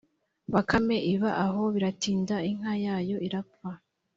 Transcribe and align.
bakame 0.53 0.97
iba 1.13 1.31
aho, 1.45 1.61
biratinda 1.73 2.35
inka 2.49 2.73
yayo 2.85 3.15
irapfa, 3.27 3.69